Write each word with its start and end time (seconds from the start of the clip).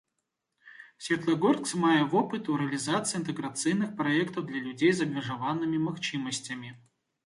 Светлагорск 1.07 1.75
мае 1.83 2.01
вопыт 2.15 2.49
у 2.55 2.57
рэалізацыі 2.63 3.15
інтэграцыйных 3.21 3.95
праектаў 4.03 4.41
для 4.51 4.67
людзей 4.69 4.93
з 4.97 5.11
абмежаванымі 5.11 5.77
магчымасцямі. 5.89 6.79